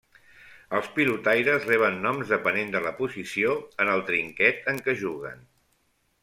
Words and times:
Els 0.77 0.87
pilotaires 0.93 1.67
reben 1.71 1.99
noms 2.05 2.31
depenent 2.35 2.73
de 2.77 2.81
la 2.87 2.95
posició 3.03 3.53
en 3.85 3.93
el 3.97 4.03
trinquet 4.09 4.67
en 4.75 4.83
què 4.89 4.97
juguen. 5.05 5.47